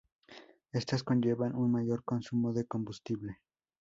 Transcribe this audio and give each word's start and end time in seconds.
Estas 0.71 1.03
conllevan 1.03 1.53
un 1.55 1.71
mayor 1.71 2.03
consumo 2.03 2.53
de 2.53 2.65
combustible. 2.65 3.37